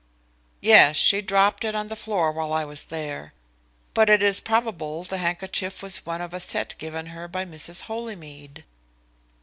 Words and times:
"Yes, 0.61 0.95
she 0.97 1.21
dropped 1.21 1.63
it 1.63 1.75
on 1.75 1.87
the 1.87 1.95
floor 1.95 2.31
while 2.31 2.51
I 2.53 2.65
was 2.65 2.85
there. 2.85 3.33
But 3.93 4.09
it 4.09 4.23
is 4.23 4.39
probable 4.39 5.03
the 5.03 5.19
handkerchief 5.19 5.83
was 5.83 6.07
one 6.07 6.21
of 6.21 6.33
a 6.33 6.39
set 6.39 6.73
given 6.79 7.05
her 7.13 7.27
by 7.27 7.45
Mrs. 7.45 7.81
Holymead." 7.81 8.63